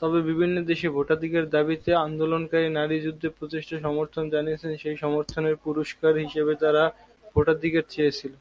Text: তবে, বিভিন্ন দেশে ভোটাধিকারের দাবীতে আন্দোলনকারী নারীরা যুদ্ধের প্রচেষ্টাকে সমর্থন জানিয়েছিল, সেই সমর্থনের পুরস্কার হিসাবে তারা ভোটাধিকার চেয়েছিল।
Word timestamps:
তবে, 0.02 0.18
বিভিন্ন 0.22 0.56
দেশে 0.70 0.88
ভোটাধিকারের 0.90 1.52
দাবীতে 1.54 1.90
আন্দোলনকারী 2.06 2.66
নারীরা 2.70 3.04
যুদ্ধের 3.04 3.36
প্রচেষ্টাকে 3.38 3.84
সমর্থন 3.86 4.24
জানিয়েছিল, 4.34 4.70
সেই 4.76 4.96
সমর্থনের 4.96 5.56
পুরস্কার 5.64 6.12
হিসাবে 6.24 6.52
তারা 6.62 6.82
ভোটাধিকার 7.32 7.84
চেয়েছিল। 7.90 8.32